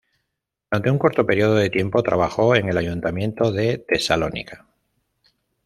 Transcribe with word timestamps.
Durante 0.71 0.89
un 0.89 0.97
corto 0.97 1.27
periodo 1.27 1.53
de 1.53 1.69
tiempo 1.69 2.01
trabajó 2.01 2.55
en 2.55 2.67
el 2.67 2.75
Ayuntamiento 2.79 3.51
de 3.51 3.77
Tesalónica. 3.77 4.65